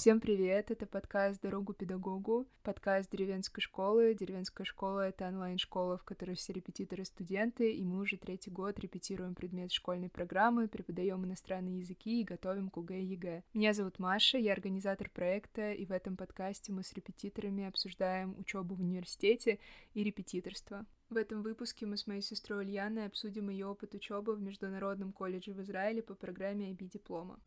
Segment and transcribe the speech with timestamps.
[0.00, 0.70] Всем привет!
[0.70, 4.16] Это подкаст «Дорогу педагогу», подкаст деревенской школы.
[4.18, 9.34] Деревенская школа— это онлайн-школа, в которой все репетиторы— студенты, и мы уже третий год репетируем
[9.34, 13.42] предмет школьной программы, преподаем иностранные языки и готовим к ОГЭ и ЕГЭ.
[13.52, 18.76] Меня зовут Маша, я организатор проекта, и в этом подкасте мы с репетиторами обсуждаем учебу
[18.76, 19.58] в университете
[19.92, 20.86] и репетиторство.
[21.10, 25.52] В этом выпуске мы с моей сестрой Ульяной обсудим ее опыт учебы в Международном колледже
[25.52, 27.38] в Израиле по программе IB-диплома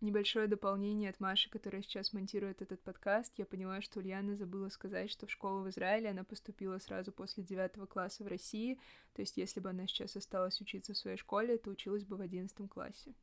[0.00, 3.32] небольшое дополнение от Маши, которая сейчас монтирует этот подкаст.
[3.36, 7.42] Я поняла, что Ульяна забыла сказать, что в школу в Израиле она поступила сразу после
[7.42, 8.80] девятого класса в России.
[9.14, 12.20] То есть, если бы она сейчас осталась учиться в своей школе, то училась бы в
[12.20, 13.14] одиннадцатом классе.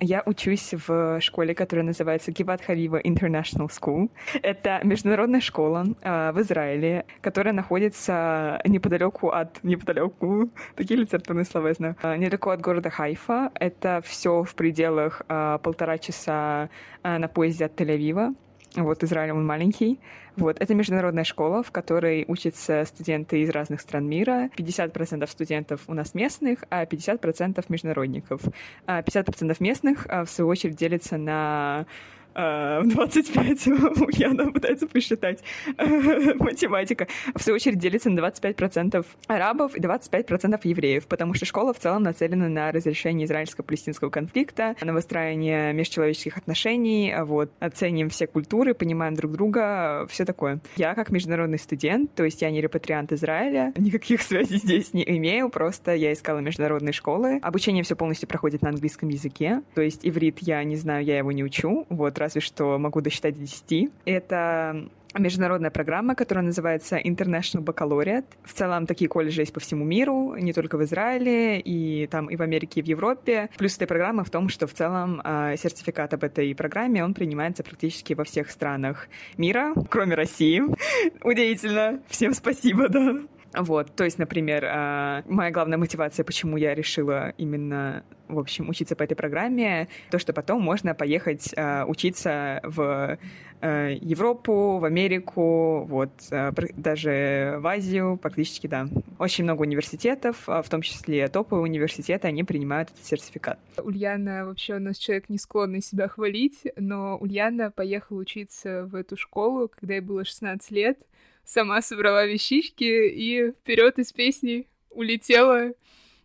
[0.00, 4.10] Я учусь в школе, которая называется Гиват Халива International School.
[4.42, 9.62] Это международная школа э, в Израиле, которая находится неподалеку от...
[9.62, 11.96] Неподалеку, такие литературные слова я знаю.
[12.02, 13.50] Э, недалеко от города Хайфа.
[13.54, 16.68] Это все в пределах э, полтора часа
[17.02, 18.34] э, на поезде от Тель-Авива.
[18.76, 20.00] Вот Израиль, он маленький.
[20.36, 24.50] Вот, это международная школа, в которой учатся студенты из разных стран мира.
[24.56, 28.40] 50% студентов у нас местных, а 50% международников.
[28.86, 31.86] 50% а местных, а, в свою очередь, делятся на
[32.34, 35.42] в 25 Ульяна пытается посчитать
[35.76, 37.08] математика.
[37.34, 42.02] В свою очередь делится на 25% арабов и 25% евреев, потому что школа в целом
[42.02, 49.32] нацелена на разрешение израильско-палестинского конфликта, на выстраивание межчеловеческих отношений, вот, оценим все культуры, понимаем друг
[49.32, 50.60] друга, все такое.
[50.76, 55.48] Я как международный студент, то есть я не репатриант Израиля, никаких связей здесь не имею,
[55.48, 57.38] просто я искала международные школы.
[57.42, 61.32] Обучение все полностью проходит на английском языке, то есть иврит я не знаю, я его
[61.32, 63.90] не учу, вот, разве что могу досчитать до 10.
[64.04, 64.88] Это
[65.18, 68.24] международная программа, которая называется International Baccalaureate.
[68.44, 72.36] В целом такие колледжи есть по всему миру, не только в Израиле, и там и
[72.36, 73.50] в Америке, и в Европе.
[73.58, 77.62] Плюс этой программы в том, что в целом э, сертификат об этой программе, он принимается
[77.62, 80.62] практически во всех странах мира, кроме России.
[81.22, 82.00] Удивительно.
[82.08, 83.16] Всем спасибо, да.
[83.54, 88.96] Вот, то есть, например, э, моя главная мотивация, почему я решила именно в общем, учиться
[88.96, 93.18] по этой программе, то, что потом можно поехать э, учиться в
[93.60, 98.88] э, Европу, в Америку, вот, даже в Азию, практически, да.
[99.18, 103.58] Очень много университетов, а в том числе топовые университеты, они принимают этот сертификат.
[103.76, 109.18] Ульяна вообще у нас человек не склонный себя хвалить, но Ульяна поехала учиться в эту
[109.18, 110.98] школу, когда ей было 16 лет,
[111.44, 115.72] сама собрала вещички и вперед из песни улетела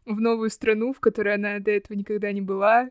[0.06, 2.90] в новую страну, в которой она до этого никогда не была.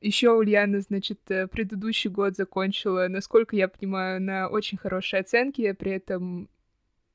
[0.00, 5.72] Еще Ульяна, значит, э, предыдущий год закончила, насколько я понимаю, на очень хорошие оценки.
[5.72, 6.48] При этом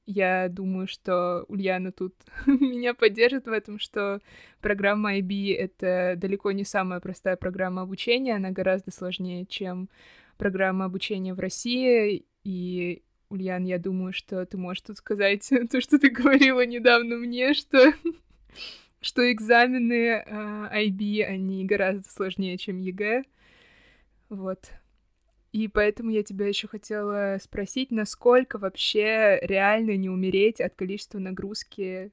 [0.06, 2.14] я думаю, что Ульяна тут
[2.46, 4.20] меня поддержит в этом, что
[4.60, 9.90] программа IB— это далеко не самая простая программа обучения, она гораздо сложнее, чем
[10.38, 12.26] программа обучения в России.
[12.44, 13.02] И,
[13.34, 17.94] Ульян, я думаю, что ты можешь тут сказать то, что ты говорила недавно мне, что
[19.02, 23.24] что экзамены э, IB, они гораздо сложнее, чем ЕГЭ.
[24.30, 24.72] Вот.
[25.52, 32.12] И поэтому я тебя еще хотела спросить, насколько вообще реально не умереть от количества нагрузки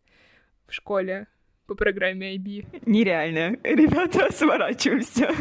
[0.67, 1.27] в школе
[1.67, 2.83] по программе IB?
[2.85, 3.57] Нереально.
[3.65, 5.35] Ребята, сворачиваемся.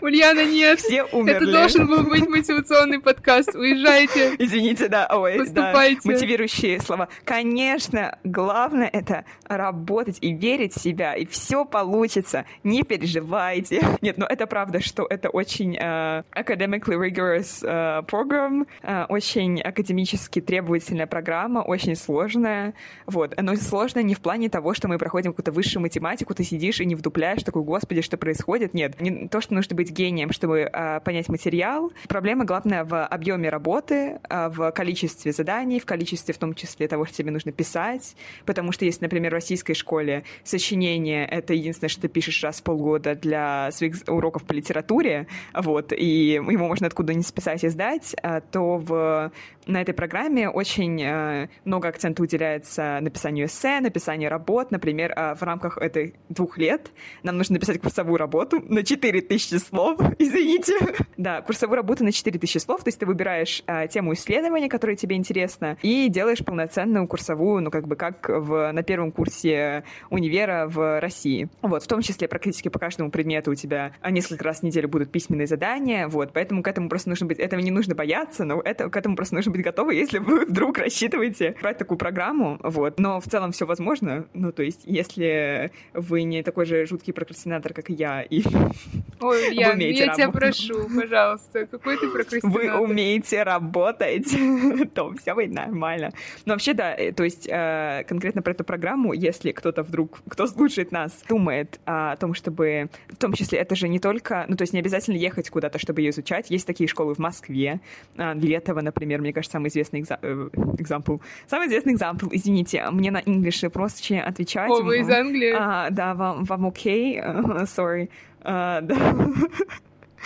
[0.00, 0.78] Ульяна, нет.
[0.78, 1.48] Все умерли.
[1.48, 3.54] Это должен был быть мотивационный подкаст.
[3.54, 4.34] Уезжайте.
[4.38, 6.00] Извините, да, ой, Поступайте.
[6.04, 6.12] да.
[6.12, 7.08] Мотивирующие слова.
[7.24, 12.44] Конечно, главное это работать и верить в себя, и все получится.
[12.62, 13.82] Не переживайте.
[14.00, 20.40] Нет, но это правда, что это очень uh, academically rigorous uh, program, uh, очень академически
[20.40, 22.74] требовательная программа, очень сложная.
[23.06, 23.34] Вот.
[23.40, 26.86] Но сложная не в плане того, что мы проходим какую-то высшую математику, ты сидишь и
[26.86, 28.74] не вдупляешь такой, господи, что происходит.
[28.74, 31.92] Нет, не то, что нужно быть гением, чтобы э, понять материал.
[32.08, 37.06] Проблема главная в объеме работы, э, в количестве заданий, в количестве в том числе того,
[37.06, 38.16] что тебе нужно писать.
[38.44, 42.62] Потому что если, например, в российской школе сочинение— это единственное, что ты пишешь раз в
[42.62, 48.40] полгода для своих уроков по литературе, вот, и его можно откуда-нибудь списать и сдать, э,
[48.50, 49.32] то в,
[49.66, 54.70] на этой программе очень э, много акцента уделяется написанию эссе, написанию работ.
[54.70, 56.90] Например, э, в рамках этих двух лет
[57.22, 60.74] нам нужно написать курсовую работу на 4000 4000 слов, извините.
[61.16, 65.16] Да, курсовую работу на 4000 слов, то есть ты выбираешь а, тему исследования, которая тебе
[65.16, 71.00] интересна, и делаешь полноценную курсовую, ну, как бы как в, на первом курсе универа в
[71.00, 71.48] России.
[71.62, 75.10] Вот, в том числе практически по каждому предмету у тебя несколько раз в неделю будут
[75.10, 78.88] письменные задания, вот, поэтому к этому просто нужно быть, этого не нужно бояться, но это,
[78.88, 82.98] к этому просто нужно быть готовы, если вы вдруг рассчитываете брать такую программу, вот.
[82.98, 84.26] Но в целом все возможно.
[84.34, 88.42] Ну, то есть, если вы не такой же жуткий прокрастинатор, как и я, и
[89.20, 92.50] Ой, я, я тебя прошу, пожалуйста, какой ты прокрастинатор?
[92.50, 94.34] Вы умеете работать,
[94.94, 96.12] то все будет нормально.
[96.44, 100.46] Но вообще, да, э, то есть э, конкретно про эту программу, если кто-то вдруг, кто
[100.46, 104.62] слушает нас, думает о том, чтобы, в том числе, это же не только, ну, то
[104.62, 106.50] есть не обязательно ехать куда-то, чтобы ее изучать.
[106.50, 107.80] Есть такие школы в Москве,
[108.16, 111.16] а, Летово, например, мне кажется, самый известный экзампл.
[111.46, 114.70] Самый известный экзампл, извините, мне на English проще отвечать.
[114.70, 115.54] О, вы из Англии?
[115.56, 117.18] А, да, вам, вам окей?
[117.18, 117.64] Okay?
[117.76, 118.08] Sorry.
[118.44, 119.14] Uh, да.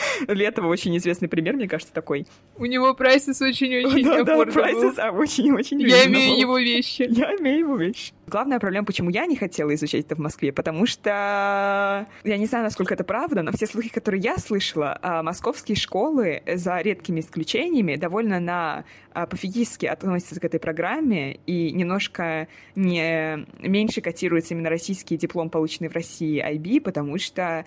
[0.29, 2.27] Летово очень известный пример, мне кажется, такой.
[2.57, 7.03] У него Prices очень-очень Да, да, Prices очень-очень Я имею его вещи.
[7.09, 8.13] Я имею его вещи.
[8.27, 12.65] Главная проблема, почему я не хотела изучать это в Москве, потому что я не знаю,
[12.65, 17.97] насколько это правда, но все слухи, которые я слышала, а, московские школы, за редкими исключениями,
[17.97, 25.17] довольно на а, пофигистски относятся к этой программе и немножко не меньше котируется именно российский
[25.17, 27.65] диплом, полученный в России IB, потому что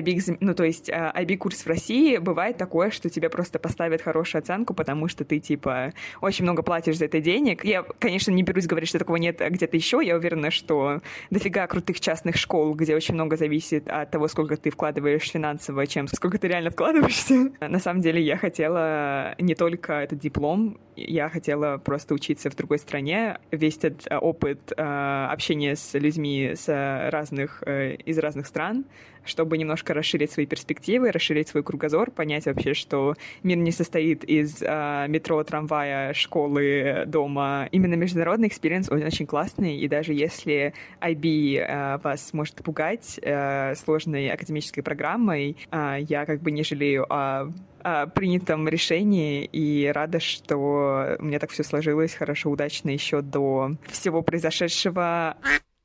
[0.00, 4.40] IB, ну, то есть IB-курс а, в России, бывает такое, что тебе просто поставят хорошую
[4.40, 7.64] оценку, потому что ты, типа, очень много платишь за это денег.
[7.64, 10.00] Я, конечно, не берусь говорить, что такого нет где-то еще.
[10.02, 11.00] Я уверена, что
[11.30, 16.08] дофига крутых частных школ, где очень много зависит от того, сколько ты вкладываешь финансово, чем
[16.08, 17.52] сколько ты реально вкладываешься.
[17.60, 22.78] На самом деле я хотела не только этот диплом, я хотела просто учиться в другой
[22.78, 23.38] стране.
[23.50, 26.68] Весь этот а, опыт э, общения с людьми с
[27.10, 28.84] разных, э, из разных стран—
[29.24, 34.62] чтобы немножко расширить свои перспективы, расширить свой кругозор, понять вообще, что мир не состоит из
[34.62, 37.68] э, метро, трамвая, школы, дома.
[37.72, 43.74] Именно международный experience он очень классный, и даже если IB э, вас может пугать э,
[43.74, 47.52] сложной академической программой, э, я как бы не жалею о
[47.84, 53.72] о принятом решении и рада, что у меня так все сложилось хорошо, удачно еще до
[53.88, 55.36] всего произошедшего.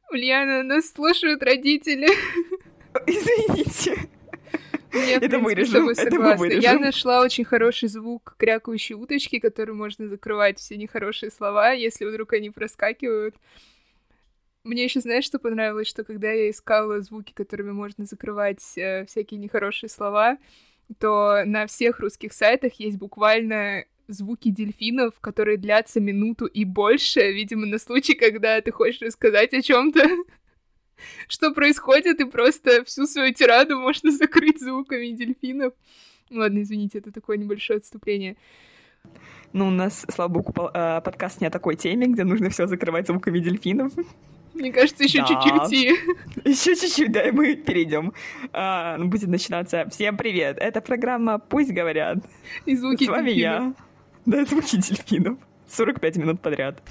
[0.09, 2.07] Ульяна, нас слушают родители.
[3.09, 4.09] Извините.
[4.93, 6.61] Нет, это вырежем, это мы вырежем.
[6.61, 12.33] Я нашла очень хороший звук крякающей уточки, который можно закрывать все нехорошие слова, если вдруг
[12.33, 13.35] они проскакивают.
[14.63, 19.39] Мне еще, знаешь, что понравилось, что когда я искала звуки, которыми можно закрывать э, всякие
[19.39, 20.37] нехорошие слова,
[20.99, 27.67] то на всех русских сайтах есть буквально звуки дельфинов, которые длятся минуту и больше, видимо,
[27.67, 30.01] на случай, когда ты хочешь рассказать о чем-то.
[31.27, 35.73] Что происходит, и просто всю свою тираду можно закрыть звуками дельфинов.
[36.31, 38.35] Ладно, извините, это такое небольшое отступление.
[39.51, 43.07] Ну, у нас, слава богу, а, подкаст не о такой теме, где нужно все закрывать
[43.07, 43.93] звуками дельфинов.
[44.53, 45.27] Мне кажется, еще да.
[45.27, 45.95] чуть-чуть и...
[46.49, 48.13] Еще чуть-чуть, да, и мы перейдем.
[48.51, 49.87] А, ну, будет начинаться.
[49.89, 50.57] Всем привет!
[50.59, 52.17] Это программа «Пусть говорят».
[52.65, 53.63] И звуки С вами дельфинов.
[53.65, 53.73] я.
[54.25, 55.39] Да, звуки дельфинов.
[55.67, 56.81] 45 минут подряд.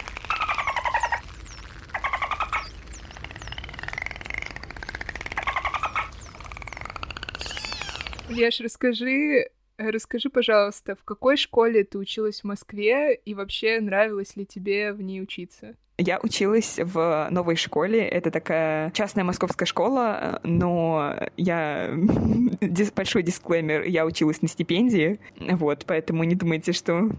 [8.38, 9.48] Леш, расскажи,
[9.78, 15.02] расскажи, пожалуйста, в какой школе ты училась в Москве и вообще нравилось ли тебе в
[15.02, 15.74] ней учиться?
[16.00, 18.06] Я училась в новой школе.
[18.06, 21.92] Это такая частная московская школа, но я...
[22.94, 27.10] Большой дисклеймер, я училась на стипендии, вот, поэтому не думайте, что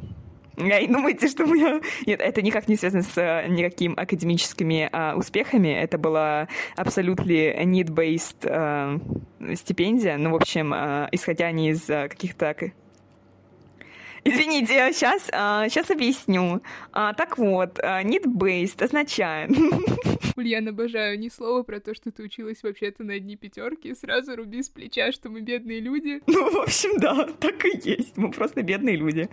[0.60, 1.80] и думаете, что у меня...
[2.06, 5.70] Нет, это никак не связано с э, никакими академическими а, успехами.
[5.70, 9.00] Это была абсолютно need-based а,
[9.56, 10.18] стипендия.
[10.18, 12.56] Ну, в общем, а, исходя не из каких-то
[14.34, 16.62] Извините, сейчас, сейчас объясню.
[16.92, 19.52] А, так вот, need-based означает...
[20.40, 23.94] Ульяна, обожаю, ни слова про то, что ты училась вообще-то на одни пятерки.
[23.94, 26.22] Сразу руби с плеча, что мы бедные люди.
[26.40, 28.16] Ну, в общем, да, так и есть.
[28.16, 29.30] Мы просто бедные люди.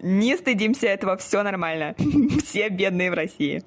[0.00, 1.94] Не стыдимся этого, все нормально.
[2.44, 3.62] Все бедные в России.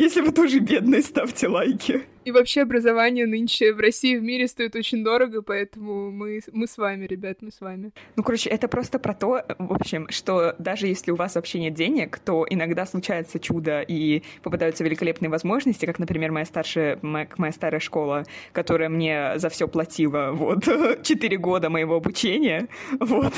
[0.00, 2.06] Если вы тоже бедные, ставьте лайки.
[2.24, 6.66] И вообще образование нынче в России и в мире стоит очень дорого, поэтому мы, мы
[6.66, 7.92] с вами, ребят, мы с вами.
[8.16, 11.74] Ну, короче, это просто про то, в общем, что даже если у вас вообще нет
[11.74, 17.52] денег, то иногда случается чудо и попадаются великолепные возможности, как, например, моя старшая, моя, моя
[17.52, 20.64] старая школа, которая мне за все платила, вот,
[21.02, 23.34] четыре года моего обучения, вот.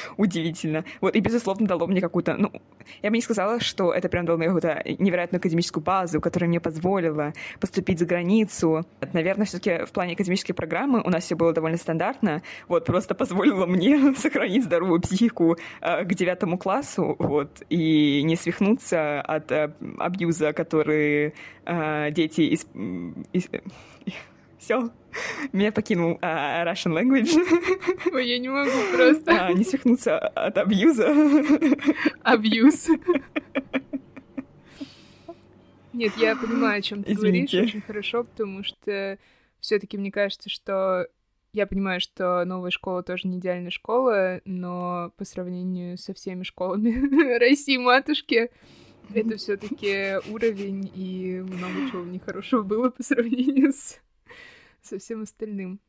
[0.16, 0.84] удивительно.
[1.00, 2.36] Вот, и, безусловно, дало мне какую-то...
[2.36, 2.52] Ну,
[3.02, 6.60] я бы не сказала, что это прям дало мне какую-то невероятную академическую базу, которая мне
[6.60, 8.84] позволила поступить за границу.
[9.12, 12.42] Наверное, все таки в плане академической программы у нас все было довольно стандартно.
[12.68, 19.20] Вот, просто позволило мне сохранить здоровую психику э, к девятому классу, вот, и не свихнуться
[19.20, 21.34] от э, абьюза, который
[21.64, 22.66] э, дети из,
[23.32, 23.48] из
[24.62, 24.90] Все.
[25.52, 27.34] Меня покинул uh, Russian language.
[28.12, 29.32] Ой, я не могу просто.
[29.32, 31.08] Uh, не свихнуться от абьюза.
[32.22, 32.86] Абьюз.
[35.92, 39.18] Нет, я понимаю, о чем ты говоришь очень хорошо, потому что
[39.58, 41.08] все-таки мне кажется, что
[41.52, 47.36] я понимаю, что новая школа тоже не идеальная школа, но по сравнению со всеми школами
[47.40, 48.52] России матушки,
[49.12, 53.98] это все-таки уровень, и много чего нехорошего было по сравнению с
[54.82, 55.80] со всем остальным.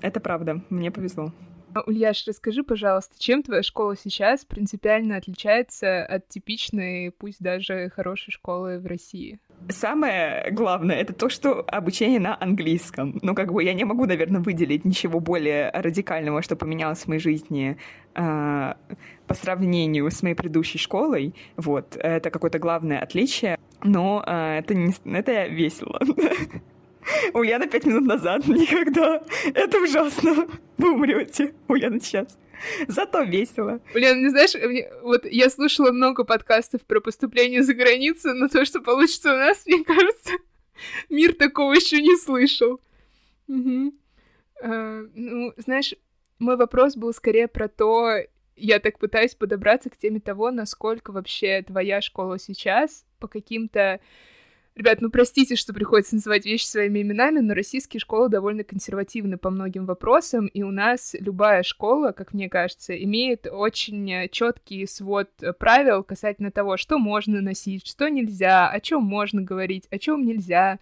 [0.00, 1.32] Это правда, мне повезло.
[1.74, 8.30] А, Ульяш, расскажи, пожалуйста, чем твоя школа сейчас принципиально отличается от типичной, пусть даже хорошей
[8.30, 9.40] школы в России?
[9.70, 13.18] Самое главное— это то, что обучение на английском.
[13.22, 17.20] Ну, как бы я не могу, наверное, выделить ничего более радикального, что поменялось в моей
[17.20, 17.78] жизни
[18.14, 18.74] э,
[19.26, 21.34] по сравнению с моей предыдущей школой.
[21.56, 23.58] Вот, это какое-то главное отличие.
[23.82, 26.00] Но э, это, не, это весело.
[27.34, 28.46] Ульяна пять минут назад.
[28.46, 29.22] Никогда.
[29.54, 30.48] Это ужасно.
[30.78, 31.54] Вы умрете.
[31.68, 32.38] Ульяна сейчас.
[32.86, 33.80] Зато весело.
[33.94, 38.64] Ульяна, не знаешь, мне, вот я слушала много подкастов про поступление за границу, но то,
[38.64, 40.32] что получится у нас, мне кажется,
[41.08, 42.80] мир такого еще не слышал.
[43.48, 43.94] Угу.
[44.62, 45.94] А, ну, знаешь,
[46.38, 48.16] мой вопрос был скорее про то,
[48.56, 54.00] я так пытаюсь подобраться к теме того, насколько вообще твоя школа сейчас по каким-то
[54.74, 59.50] Ребят, ну простите, что приходится называть вещи своими именами, но российские школы довольно консервативны по
[59.50, 66.02] многим вопросам, и у нас любая школа, как мне кажется, имеет очень четкий свод правил
[66.02, 70.78] касательно того, что можно носить, что нельзя, о чем можно говорить, о чем нельзя,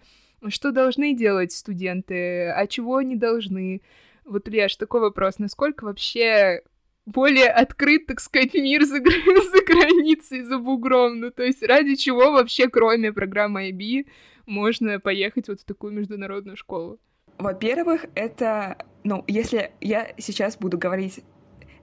[0.47, 3.81] что должны делать студенты, а чего не должны.
[4.23, 5.37] Вот, Ильяш, такой вопрос.
[5.37, 6.61] Насколько вообще
[7.05, 11.19] более открыт, так сказать, мир за, за границей, за бугром.
[11.19, 14.07] Ну, то есть ради чего вообще, кроме программы IB,
[14.45, 16.99] можно поехать вот в такую международную школу?
[17.37, 21.23] Во-первых, это, ну, если я сейчас буду говорить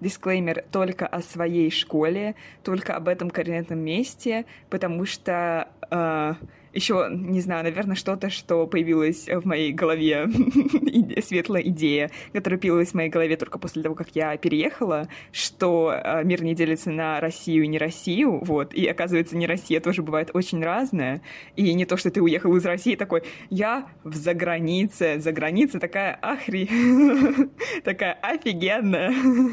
[0.01, 6.35] дисклеймер только о своей школе, только об этом конкретном месте, потому что э,
[6.73, 10.29] еще, не знаю, наверное, что-то, что появилось в моей голове,
[11.23, 16.25] светлая идея, которая появилась в моей голове только после того, как я переехала, что э,
[16.25, 20.31] мир не делится на Россию и не Россию, вот, и оказывается, не Россия тоже бывает
[20.35, 21.23] очень разная,
[21.57, 26.69] и не то, что ты уехал из России такой, я в загранице, заграница такая ахри,
[27.85, 29.13] такая офигенная,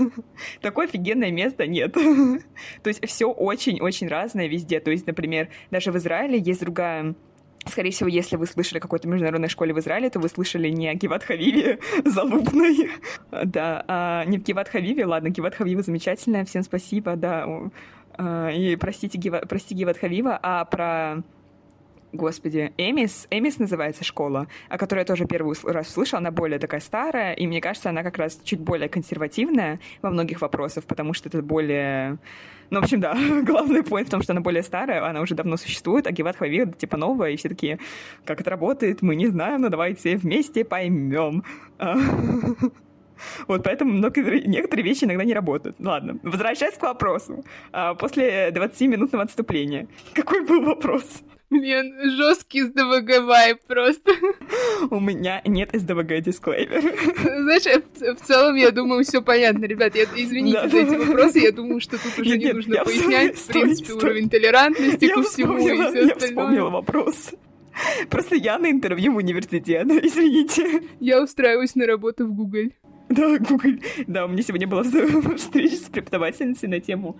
[0.61, 1.93] такое офигенное место нет.
[1.93, 7.04] То есть все очень-очень разное везде, то есть, например, даже в Израиле есть другая
[7.67, 10.87] Скорее всего, если вы слышали о какой-то международной школе в Израиле, то вы слышали не
[10.87, 12.91] о Гиват Хавиве залупной,
[13.31, 17.47] да, а не в Гиват Хавиве, ладно, Гиват Хавива замечательная, всем спасибо, да,
[18.17, 21.23] а, и простите, Гива, прости Гиват Хавива, а про
[22.15, 26.79] господи, Эмис, Эмис называется школа, о которой я тоже первый раз слышала, она более такая
[26.79, 31.29] старая, и мне кажется, она как раз чуть более консервативная во многих вопросах, потому что
[31.29, 32.17] это более...
[32.71, 35.57] Ну, в общем, да, главный point в том, что она более старая, она уже давно
[35.57, 37.79] существует, а Геват Хави типа новая, и все такие,
[38.25, 41.43] как это работает, мы не знаем, но давайте вместе поймем.
[43.47, 45.75] Вот поэтому многие, некоторые вещи иногда не работают.
[45.79, 47.43] Ладно, возвращаясь к вопросу.
[47.71, 49.87] А, после 20-минутного отступления.
[50.13, 51.23] Какой был вопрос?
[51.49, 54.11] Блин, жесткий СДВГ вайп просто.
[54.89, 56.81] У меня нет СДВГ дисклеймер.
[56.81, 59.95] Знаешь, в, в целом, я думаю, все понятно, ребят.
[59.95, 60.69] Я, извините да.
[60.69, 61.39] за эти вопросы.
[61.39, 65.07] Я думаю, что тут уже нет, не нет, нужно пояснять, в принципе, стой, уровень толерантности
[65.07, 66.07] ко всему и все остальное.
[66.07, 67.31] Я вспомнила вопрос.
[68.09, 70.83] Просто я на интервью в университет, извините.
[70.99, 72.71] Я устраиваюсь на работу в Google.
[73.09, 73.79] Да, Google.
[74.07, 74.83] Да, у меня сегодня была
[75.37, 77.19] встреча с преподавательницей на тему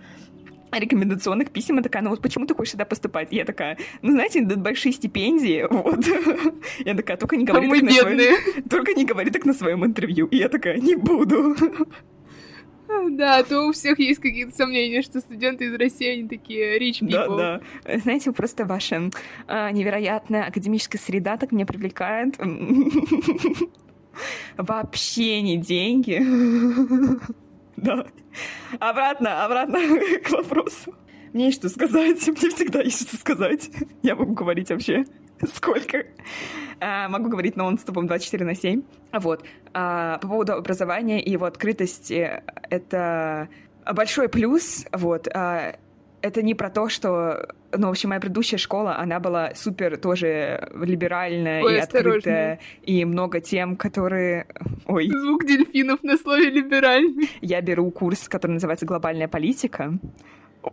[0.72, 3.28] рекомендационных писем, и такая, ну вот почему ты хочешь сюда поступать?
[3.30, 6.04] Я такая, ну знаете, дают большие стипендии, вот.
[6.84, 8.64] Я такая, только не говори так на своем...
[8.70, 10.26] Только не говори так на своем интервью.
[10.26, 11.56] И я такая, не буду.
[13.10, 17.02] Да, а то у всех есть какие-то сомнения, что студенты из России, они такие rich
[17.02, 17.36] people.
[17.36, 17.98] Да, да.
[17.98, 19.10] Знаете, просто ваша
[19.48, 22.36] э, невероятная академическая среда так меня привлекает.
[24.56, 26.22] Вообще не деньги.
[27.76, 28.06] Да.
[28.78, 29.78] Обратно, обратно
[30.24, 30.94] к вопросу.
[31.32, 32.26] Мне есть что сказать.
[32.26, 33.70] Мне всегда есть что сказать.
[34.02, 35.04] Я могу говорить вообще
[35.44, 36.06] сколько.
[36.80, 38.82] А, могу говорить нон-стопом 24 на 7.
[39.12, 39.44] Вот.
[39.74, 43.48] А, по поводу образования и его открытости, это
[43.92, 44.86] большой плюс.
[44.92, 45.28] Вот.
[45.28, 45.76] А,
[46.26, 47.48] это не про то, что...
[47.72, 53.04] Ну, в общем, моя предыдущая школа, она была супер тоже либеральная Ой, и открытая, и
[53.04, 54.46] много тем, которые...
[54.86, 55.08] Ой.
[55.08, 57.30] Звук дельфинов на слове «либеральный».
[57.40, 59.98] Я беру курс, который называется «Глобальная политика».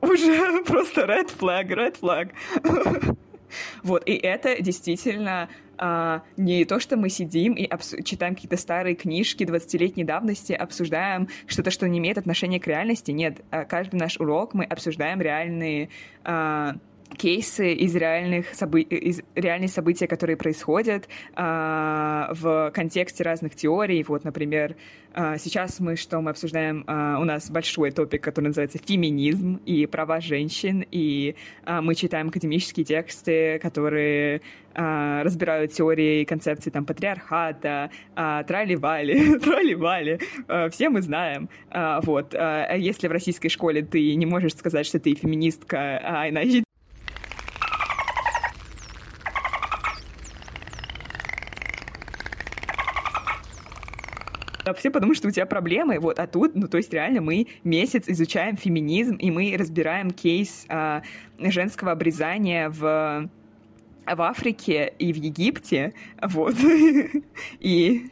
[0.02, 3.16] Уже просто red flag, red flag.
[3.84, 7.68] Вот, и это действительно а, не то, что мы сидим и
[8.04, 13.12] читаем какие-то старые книжки 20-летней давности, обсуждаем что-то, что не имеет отношения к реальности.
[13.12, 15.90] Нет, а, каждый наш урок мы обсуждаем реальные
[16.24, 16.76] а,
[17.14, 18.82] кейсы из реальных собы...
[18.82, 24.04] из реальных событий, которые происходят э, в контексте разных теорий.
[24.04, 24.76] Вот, например,
[25.14, 26.84] э, сейчас мы что мы обсуждаем?
[26.88, 32.30] Э, у нас большой топик, который называется феминизм и права женщин, и э, мы читаем
[32.30, 34.42] академические тексты, которые
[34.76, 40.20] разбирают теории и концепции там патриархата, э, трали-вали, трали-вали,
[40.72, 41.48] все мы знаем.
[41.72, 46.63] Вот, если в российской школе ты не можешь сказать, что ты феминистка, а иначе
[54.78, 58.06] все подумают, что у тебя проблемы, вот, а тут, ну, то есть реально мы месяц
[58.08, 61.02] изучаем феминизм, и мы разбираем кейс а,
[61.40, 63.30] женского обрезания в
[64.06, 66.56] в Африке и в Египте, вот,
[67.60, 68.10] и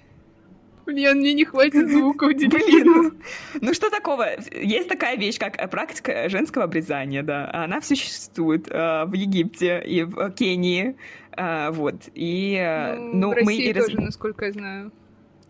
[0.86, 3.14] Блин, мне не хватит звуков Блин,
[3.62, 4.28] ну что такого?
[4.52, 7.50] Есть такая вещь, как практика женского обрезания, да.
[7.54, 10.96] Она существует э, в Египте и в Кении,
[11.38, 12.10] э, вот.
[12.14, 14.92] И э, ну, ну в России мы и тоже, насколько я знаю.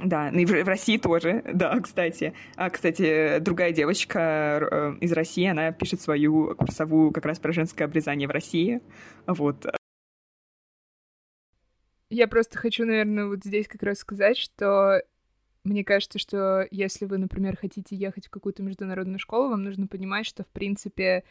[0.04, 2.34] Да, и в, России тоже, да, кстати.
[2.56, 7.86] А, кстати, другая девочка э, из России, она пишет свою курсовую как раз про женское
[7.86, 8.82] обрезание в России.
[9.28, 9.66] Вот.
[12.10, 15.02] Я просто хочу, наверное, вот здесь как раз сказать, что
[15.64, 20.26] мне кажется, что если вы, например, хотите ехать в какую-то международную школу, вам нужно понимать,
[20.26, 21.24] что, в принципе,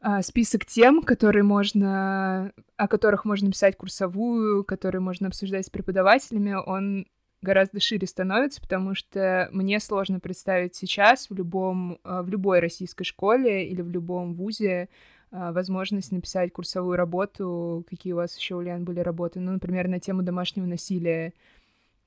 [0.00, 6.54] а, список тем, которые можно, о которых можно писать курсовую, которые можно обсуждать с преподавателями,
[6.54, 7.06] он
[7.42, 13.04] гораздо шире становится, потому что мне сложно представить сейчас в любом, а, в любой российской
[13.04, 14.88] школе или в любом вузе
[15.30, 20.00] а, возможность написать курсовую работу, какие у вас еще, Ульян, были работы, ну, например, на
[20.00, 21.32] тему домашнего насилия,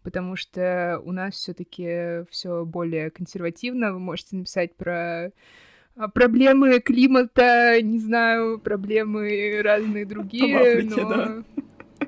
[0.04, 3.94] потому что у нас все-таки все более консервативно.
[3.94, 5.32] Вы можете написать про
[5.96, 11.44] а, проблемы климата, не знаю, проблемы разные другие, Африке, но...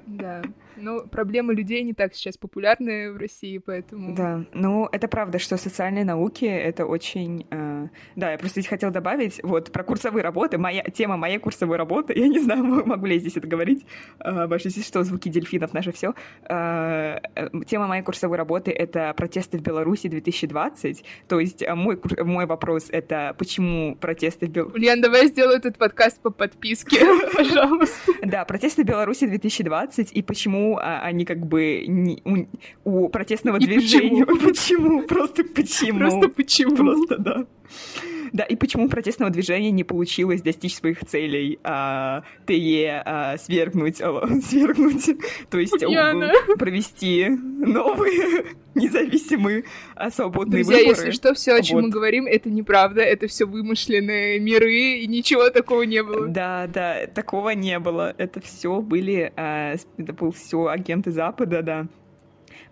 [0.08, 0.42] Да.
[0.42, 0.44] да.
[0.84, 4.14] Но проблемы людей не так сейчас популярны в России, поэтому...
[4.16, 7.48] Да, ну, это правда, что социальные науки— это очень...
[7.52, 7.88] Э...
[8.18, 12.14] Да, я просто здесь хотела добавить, вот, про курсовые работы, моя тема моей курсовой работы,
[12.18, 13.86] я не знаю, могу ли я здесь это говорить,
[14.20, 16.16] э, больше здесь что, звуки дельфинов, наше все.
[16.50, 21.98] Э, э, тема моей курсовой работы— это протесты в Беларуси 2020, то есть э, мой,
[22.20, 24.76] мой вопрос— это почему протесты в Беларуси...
[24.76, 27.00] Ульян, давай сделаю этот подкаст по подписке,
[27.34, 28.12] пожалуйста.
[28.22, 32.46] Да, протесты в Беларуси 2020, и почему а они как бы не, у,
[32.84, 34.26] у протестного и движения...
[34.26, 34.48] Почему?
[34.48, 35.02] почему?
[35.04, 36.00] Просто почему?
[36.00, 36.76] Просто почему?
[36.76, 37.46] Просто, да.
[38.34, 44.28] Да, и почему протестного движения не получилось достичь своих целей а, ТЕ а, свергнуть, а,
[44.42, 45.12] свергнуть,
[45.52, 46.32] то есть Ульяна.
[46.58, 49.66] провести новые независимые
[49.96, 50.98] а, свободные Друзья, выборы.
[50.98, 51.84] если что, все, о чем вот.
[51.84, 56.28] мы говорим, это неправда, это все вымышленные миры, и ничего такого не было.
[56.28, 58.16] Да, да, такого не было.
[58.18, 61.88] Это все были, а, это был все агенты Запада, да.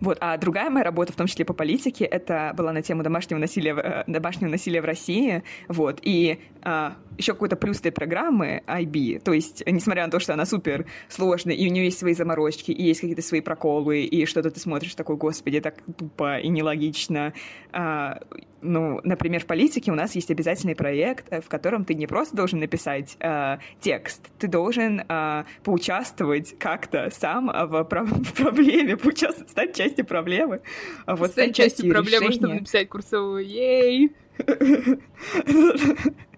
[0.02, 3.38] Вот, а другая моя работа, в том числе по политике, это была на тему домашнего
[3.38, 9.20] насилия, э, домашнего насилия в России, вот, и а, еще какой-то плюс этой программы IB,
[9.20, 12.70] то есть, несмотря на то, что она супер сложная, и у нее есть свои заморочки,
[12.70, 17.32] и есть какие-то свои проколы, и что-то ты смотришь такой, господи, так тупо и нелогично.
[17.72, 18.20] А,
[18.60, 22.60] ну, например, в политике у нас есть обязательный проект, в котором ты не просто должен
[22.60, 30.06] написать а, текст, ты должен а, поучаствовать как-то сам в, в проблеме, поучаствовать, стать частью
[30.06, 30.62] проблемы.
[31.06, 32.38] Вот, стать, стать частью проблемы, решения.
[32.38, 33.44] чтобы написать курсовую.
[33.44, 34.12] Ей!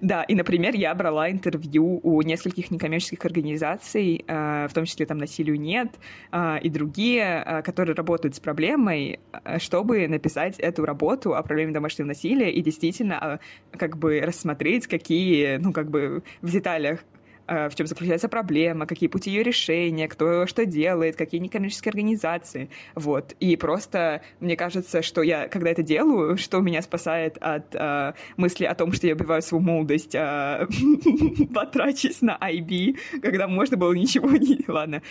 [0.00, 5.18] Да, и, например, я брала интервью у нескольких некоммерческих организаций, э, в том числе там
[5.18, 5.88] «Насилию нет»,
[6.32, 9.20] э, и другие, э, которые работают с проблемой,
[9.58, 13.40] чтобы написать эту работу о проблеме домашнего насилия и действительно
[13.72, 17.00] как бы рассмотреть, какие, ну, как бы в деталях
[17.46, 22.70] в чем заключается проблема, какие пути ее решения, кто что делает, какие некоммерческие организации.
[22.94, 23.34] Вот.
[23.40, 28.64] И просто мне кажется, что я, когда это делаю, что меня спасает от э, мысли
[28.64, 30.66] о том, что я убиваю свою молодость, э,
[31.54, 34.64] потрачусь на IB, когда можно было ничего не...
[34.66, 35.02] Ладно,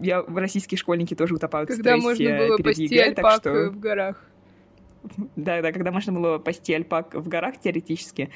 [0.00, 3.70] я, российские школьники тоже утопают когда в стрессе можно было перед ЕГЭ, так что...
[3.70, 4.22] в горах.
[5.36, 8.30] Да, да, когда можно было пасти альпак в горах теоретически,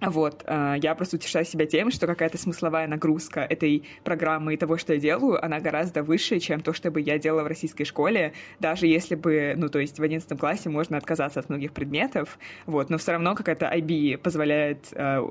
[0.00, 4.78] вот, э, я просто утешаю себя тем, что какая-то смысловая нагрузка этой программы и того,
[4.78, 8.32] что я делаю, она гораздо выше, чем то, что бы я делала в российской школе,
[8.60, 12.90] даже если бы, ну, то есть в 11 классе можно отказаться от многих предметов, вот,
[12.90, 15.28] но все равно какая-то IB позволяет э,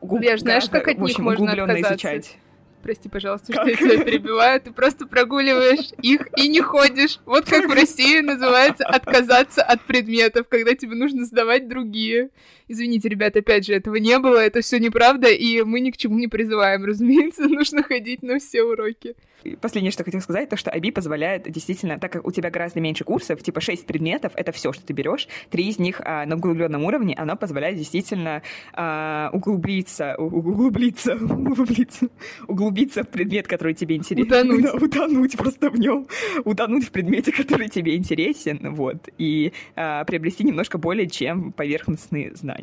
[0.00, 1.92] Леш, знаешь, как от них можно отказаться?
[1.92, 2.38] изучать.
[2.84, 3.62] Прости, пожалуйста, как?
[3.62, 4.60] что я тебя перебиваю.
[4.60, 7.18] Ты просто прогуливаешь их и не ходишь.
[7.24, 12.28] Вот как в России называется отказаться от предметов, когда тебе нужно сдавать другие.
[12.66, 16.18] Извините, ребят, опять же, этого не было, это все неправда, и мы ни к чему
[16.18, 16.84] не призываем.
[16.84, 19.14] Разумеется, нужно ходить на все уроки.
[19.60, 23.04] Последнее, что хотел сказать, то, что IB позволяет действительно, так как у тебя гораздо меньше
[23.04, 26.84] курсов, типа 6 предметов, это все, что ты берешь, три из них а, на углубленном
[26.84, 32.08] уровне, оно позволяет действительно а, углубиться, углубиться, углубиться,
[32.48, 34.26] углубиться в предмет, который тебе интересен.
[34.26, 34.62] Утонуть.
[34.62, 36.06] Да, утонуть просто в нем,
[36.44, 42.53] утонуть в предмете, который тебе интересен, вот, и а, приобрести немножко более чем поверхностные знания.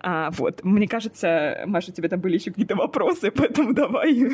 [0.00, 4.26] А, вот, мне кажется, Маша, у тебя там были еще какие-то вопросы, поэтому давай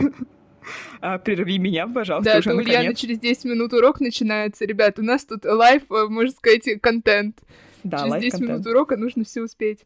[1.01, 4.65] а, прерви меня, пожалуйста, да, уже у Ульяны через 10 минут урок начинается.
[4.65, 7.41] Ребят, у нас тут live, э, можно сказать, контент.
[7.85, 9.85] Да, через 10 минут урока нужно все успеть.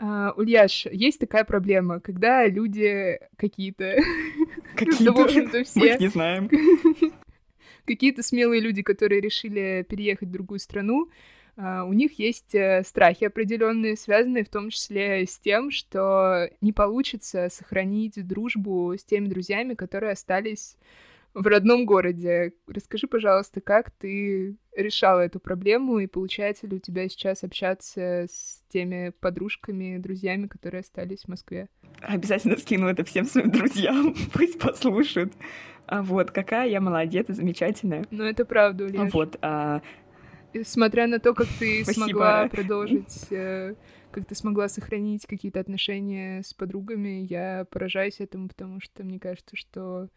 [0.00, 3.96] Uh, Ульяш, есть такая проблема, когда люди какие-то...
[4.76, 5.12] Какие-то?
[5.12, 5.80] в общем-то, все.
[5.80, 6.48] Мы их не знаем.
[7.84, 11.12] Какие-то смелые люди, которые решили переехать в другую страну, а,
[11.58, 17.48] у них есть э, страхи определенные, связанные в том числе с тем, что не получится
[17.50, 20.76] сохранить дружбу с теми друзьями, которые остались
[21.34, 22.52] в родном городе.
[22.66, 28.62] Расскажи, пожалуйста, как ты решала эту проблему, и получается ли у тебя сейчас общаться с
[28.68, 31.68] теми подружками, друзьями, которые остались в Москве?
[32.00, 35.32] Обязательно скину это всем своим друзьям, пусть послушают.
[35.86, 38.04] А вот, какая я молодец и замечательная.
[38.10, 39.12] Ну, это правда, Ульяш.
[39.12, 39.80] Вот, а,
[40.64, 43.74] смотря на то, как ты смогла продолжить, э,
[44.10, 49.56] как ты смогла сохранить какие-то отношения с подругами, я поражаюсь этому, потому что мне кажется,
[49.56, 50.08] что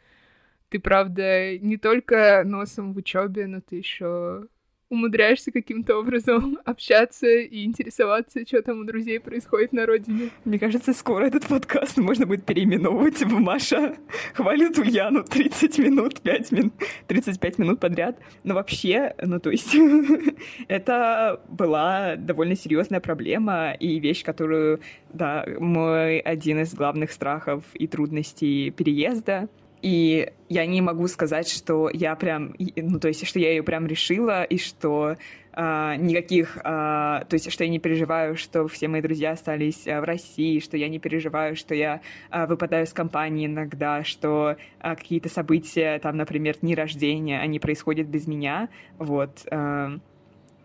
[0.70, 4.48] ты, правда, не только носом в учебе, но ты еще
[4.92, 10.30] умудряешься каким-то образом общаться и интересоваться, что там у друзей происходит на родине.
[10.46, 13.96] Мне кажется, скоро этот подкаст можно будет переименовывать в Маша
[14.34, 16.74] хвалит Ульяну 30 минут, 5 минут,
[17.08, 18.20] 35 минут подряд.
[18.44, 19.76] Но вообще, ну то есть,
[20.68, 24.82] это была довольно серьезная проблема и вещь, которую,
[25.14, 29.48] да, мой один из главных страхов и трудностей переезда—
[29.82, 33.88] и я не могу сказать, что я прям, ну, то есть, что я ее прям
[33.88, 35.18] решила, и что
[35.54, 40.02] а, никаких, а, то есть, что я не переживаю, что все мои друзья остались а,
[40.02, 44.96] в России, что я не переживаю, что я а, выпадаю с компании иногда, что а,
[44.96, 49.46] какие-то события, там, например, дни рождения, они происходят без меня, вот.
[49.52, 49.92] А,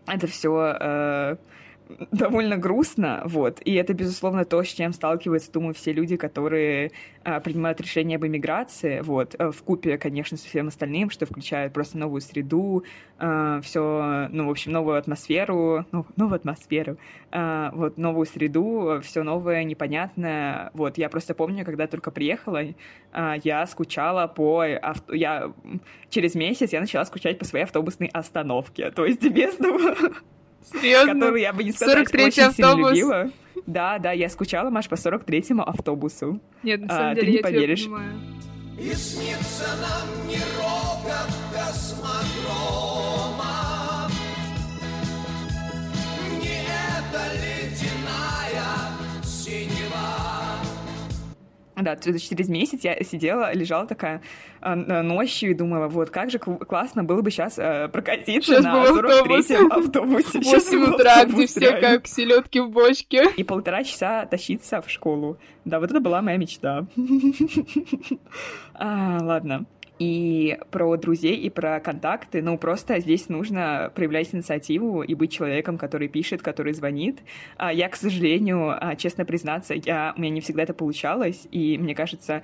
[0.05, 0.53] это все...
[0.79, 1.37] А,
[2.11, 6.91] довольно грустно, вот, и это, безусловно, то, с чем сталкиваются, думаю, все люди, которые
[7.23, 11.73] а, принимают решение об эмиграции, вот, э, в купе, конечно, со всем остальным, что включает
[11.73, 12.83] просто новую среду,
[13.17, 16.97] а, все, ну, в общем, новую атмосферу, ну, новую атмосферу,
[17.31, 22.61] а, вот, новую среду, все новое, непонятное, вот, я просто помню, когда только приехала,
[23.11, 25.13] а, я скучала по, авто...
[25.13, 25.53] я
[26.09, 29.57] через месяц я начала скучать по своей автобусной остановке, то есть без
[30.71, 31.13] Серьезно?
[31.13, 32.55] Которую я бы не сказала, что очень автобус.
[32.55, 33.31] сильно любила.
[33.65, 36.39] Да, да, я скучала, Маш, по 43-му автобусу.
[36.63, 37.83] Нет, на самом а, деле, ты не я поверишь.
[37.83, 38.19] Тебя понимаю.
[38.79, 42.87] И снится нам не рокот космодрома,
[46.39, 47.66] не эта ледяная
[51.77, 54.21] Да, через месяц я сидела, лежала такая
[54.61, 58.83] э, ночью и думала, вот как же классно было бы сейчас э, прокатиться сейчас на
[58.85, 60.39] 43-м автобусе.
[60.39, 63.29] 8 утра, где все как селедки в бочке.
[63.37, 65.37] И полтора часа тащиться в школу.
[65.65, 66.87] Да, вот это была моя мечта.
[68.73, 69.65] а, ладно
[69.99, 72.41] и про друзей, и про контакты.
[72.41, 77.19] Ну, просто здесь нужно проявлять инициативу и быть человеком, который пишет, который звонит.
[77.57, 81.77] А я, к сожалению, а, честно признаться, я, у меня не всегда это получалось, и
[81.77, 82.43] мне кажется,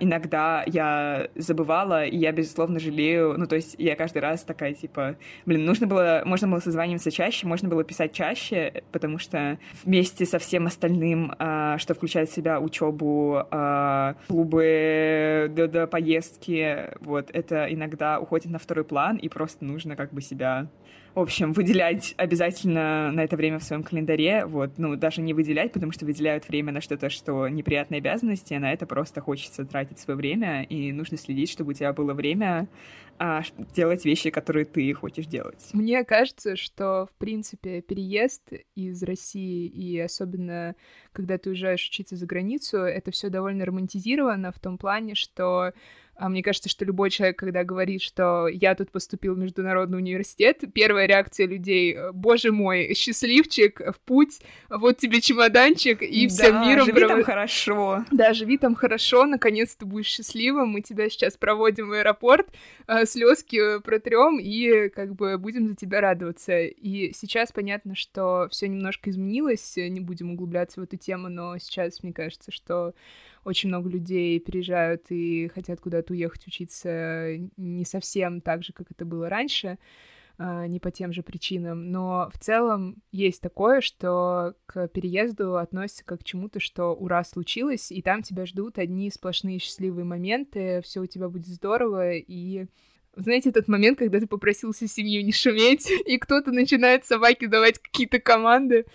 [0.00, 3.34] иногда я забывала, и я, безусловно, жалею.
[3.38, 5.16] Ну, то есть я каждый раз такая, типа,
[5.46, 10.38] блин, нужно было, можно было созваниваться чаще, можно было писать чаще, потому что вместе со
[10.38, 17.66] всем остальным, а, что включает в себя учебу, а, клубы, до, до поездки, вот, это
[17.72, 20.68] иногда уходит на второй план, и просто нужно как бы себя
[21.14, 25.72] в общем, выделять обязательно на это время в своем календаре, вот, ну, даже не выделять,
[25.72, 29.98] потому что выделяют время на что-то, что неприятные обязанности, а на это просто хочется тратить
[29.98, 32.68] свое время, и нужно следить, чтобы у тебя было время
[33.18, 33.42] а,
[33.74, 35.68] делать вещи, которые ты хочешь делать.
[35.74, 40.74] Мне кажется, что, в принципе, переезд из России, и особенно,
[41.12, 45.72] когда ты уезжаешь учиться за границу, это все довольно романтизировано в том плане, что
[46.20, 50.62] А мне кажется, что любой человек, когда говорит, что я тут поступил в международный университет,
[50.74, 56.84] первая реакция людей— боже мой, счастливчик, в путь, вот тебе чемоданчик, и да, всем миром...
[56.84, 57.08] живи пров...
[57.08, 58.04] там хорошо.
[58.10, 62.48] Да, живи там хорошо, наконец ты будешь счастливым, мы тебя сейчас проводим в аэропорт,
[62.86, 66.60] э, слезки протрем и как бы будем за тебя радоваться.
[66.60, 72.02] И сейчас понятно, что все немножко изменилось, не будем углубляться в эту тему, но сейчас
[72.02, 72.92] мне кажется, что
[73.44, 79.04] очень много людей переезжают и хотят куда-то уехать учиться не совсем так же, как это
[79.04, 79.78] было раньше,
[80.38, 86.04] а, не по тем же причинам, но в целом есть такое, что к переезду относится
[86.04, 91.00] как к чему-то, что ура, случилось, и там тебя ждут одни сплошные счастливые моменты, все
[91.00, 92.66] у тебя будет здорово, и
[93.16, 98.18] знаете, этот момент, когда ты попросился семью не шуметь, и кто-то начинает собаке давать какие-то
[98.18, 98.86] команды.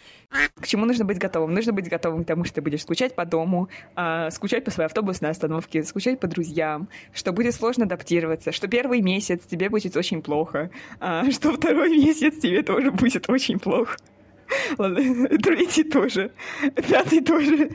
[0.56, 1.54] К чему нужно быть готовым?
[1.54, 4.88] Нужно быть готовым к тому, что ты будешь скучать по дому, э, скучать по своей
[4.88, 10.22] автобусной остановке, скучать по друзьям, что будет сложно адаптироваться, что первый месяц тебе будет очень
[10.22, 13.98] плохо, э, что второй месяц тебе тоже будет очень плохо.
[14.78, 16.32] Ладно, третий тоже,
[16.76, 17.70] пятый тоже.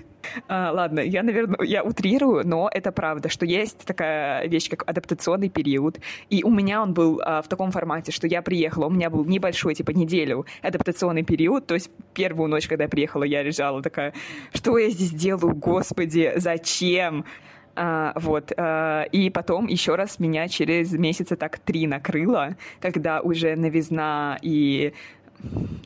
[0.49, 5.49] А, ладно, я, наверное, я утрирую, но это правда, что есть такая вещь, как адаптационный
[5.49, 5.99] период.
[6.29, 9.25] И у меня он был а, в таком формате, что я приехала, у меня был
[9.25, 11.67] небольшой, типа, неделю адаптационный период.
[11.67, 14.13] То есть первую ночь, когда я приехала, я лежала такая,
[14.55, 17.25] что я здесь делаю, господи, зачем?
[17.77, 18.53] А, вот.
[18.57, 24.93] А, и потом еще раз меня через месяца так три накрыло, когда уже новизна и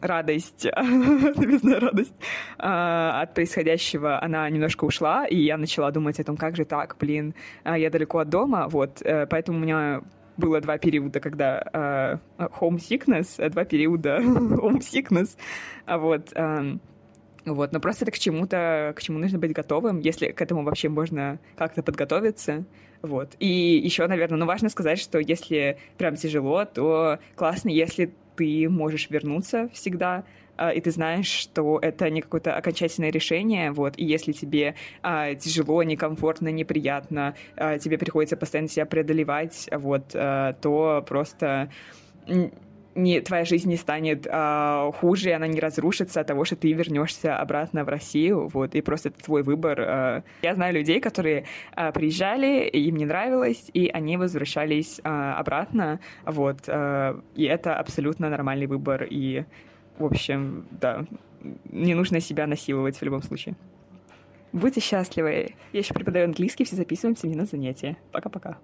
[0.00, 2.14] радость, новизна радость
[2.58, 6.96] а, от происходящего, она немножко ушла, и я начала думать о том, как же так,
[6.98, 10.02] блин, а, я далеко от дома, вот, э, поэтому у меня
[10.36, 15.36] было два периода, когда uh, homesickness, два периода homesickness,
[15.86, 16.80] вот, um,
[17.44, 20.88] вот, но просто это к чему-то, к чему нужно быть готовым, если к этому вообще
[20.88, 22.64] можно как-то подготовиться.
[23.02, 23.36] Вот.
[23.38, 29.10] И еще, наверное, ну, важно сказать, что если прям тяжело, то классно, если ты можешь
[29.10, 30.24] вернуться всегда,
[30.56, 35.34] а, и ты знаешь, что это не какое-то окончательное решение, вот, и если тебе а,
[35.34, 41.70] тяжело, некомфортно, неприятно, а, тебе приходится постоянно себя преодолевать, вот, а, то просто
[42.94, 47.36] не, твоя жизнь не станет а, хуже, она не разрушится от того, что ты вернешься
[47.36, 49.80] обратно в Россию, вот, и просто это твой выбор.
[49.80, 50.22] А.
[50.42, 56.60] Я знаю людей, которые а, приезжали, им не нравилось, и они возвращались а, обратно, вот,
[56.68, 59.44] а, и это абсолютно нормальный выбор, и,
[59.98, 61.04] в общем, да,
[61.70, 63.56] не нужно себя насиловать в любом случае.
[64.52, 65.56] Будьте счастливы.
[65.72, 67.96] Я еще преподаю английский, все записываемся мне на занятия.
[68.12, 68.58] Пока-пока.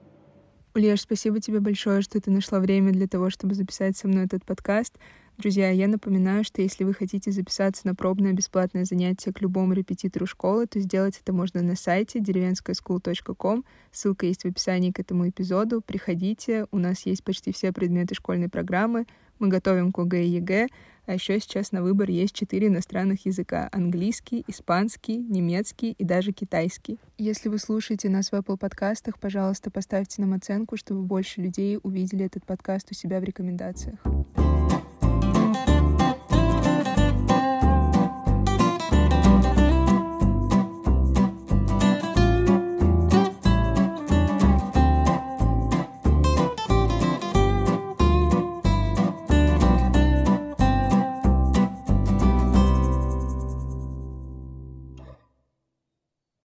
[0.73, 4.45] Ульяш, спасибо тебе большое, что ты нашла время для того, чтобы записать со мной этот
[4.45, 4.95] подкаст.
[5.37, 10.27] Друзья, я напоминаю, что если вы хотите записаться на пробное бесплатное занятие к любому репетитору
[10.27, 13.65] школы, то сделать это можно на сайте деревенскаяскул.ком.
[13.91, 15.81] Ссылка есть в описании к этому эпизоду.
[15.81, 19.07] Приходите, у нас есть почти все предметы школьной программы.
[19.41, 20.69] Мы готовим к ОГЭ и ЕГЭ,
[21.07, 26.99] а еще сейчас на выбор есть четыре иностранных языка— английский, испанский, немецкий и даже китайский.
[27.17, 32.27] Если вы слушаете нас в Apple подкастах, пожалуйста, поставьте нам оценку, чтобы больше людей увидели
[32.27, 33.99] этот подкаст у себя в рекомендациях.